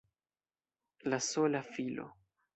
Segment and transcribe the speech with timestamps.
[1.13, 2.09] La sola filo!